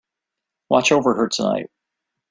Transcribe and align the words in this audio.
Watch 0.69 0.91
over 0.91 1.13
her 1.13 1.27
tonight. 1.27 1.69